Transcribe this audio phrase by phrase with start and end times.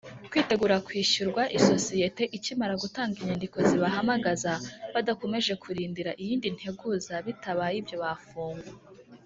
[0.29, 4.53] kwitegura kwishyurwa isosiyete ikimara gutanga inyandiko zibahamagaza
[4.93, 8.71] badakomeje kurindira iyindi nteguza bitabaye ibyo bafungwa.